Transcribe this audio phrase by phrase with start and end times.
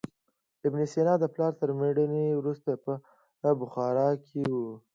[0.65, 2.71] ابن سینا د پلار تر مړینې وروسته
[3.41, 4.57] په بخارا کې و.